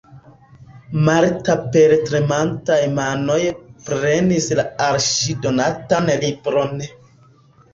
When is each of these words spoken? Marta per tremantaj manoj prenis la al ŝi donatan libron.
Marta 1.09 1.55
per 1.75 1.93
tremantaj 2.07 2.79
manoj 2.95 3.37
prenis 3.91 4.49
la 4.61 4.67
al 4.87 5.01
ŝi 5.11 5.37
donatan 5.45 6.11
libron. 6.27 6.83